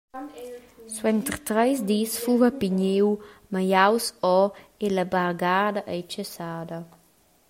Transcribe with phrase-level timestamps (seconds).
[0.95, 3.09] Suenter treis dis fuva Pigniu
[3.51, 4.05] magliaus
[4.39, 6.79] ora e la bargada ei tschessada.